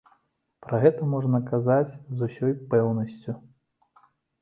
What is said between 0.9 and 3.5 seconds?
можна казаць з усёй пэўнасцю.